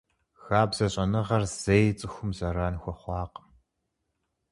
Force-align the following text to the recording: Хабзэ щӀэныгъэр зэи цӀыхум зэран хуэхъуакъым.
Хабзэ 0.45 0.85
щӀэныгъэр 0.93 1.43
зэи 1.61 1.85
цӀыхум 1.97 2.29
зэран 2.37 2.75
хуэхъуакъым. 2.81 3.47